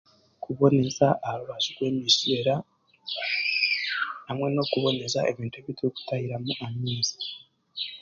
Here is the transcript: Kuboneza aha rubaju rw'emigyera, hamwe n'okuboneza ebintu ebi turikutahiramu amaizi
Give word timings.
Kuboneza 0.43 1.07
aha 1.23 1.35
rubaju 1.39 1.69
rw'emigyera, 1.75 2.55
hamwe 4.27 4.47
n'okuboneza 4.51 5.19
ebintu 5.31 5.55
ebi 5.57 5.71
turikutahiramu 5.77 6.51
amaizi 6.65 7.17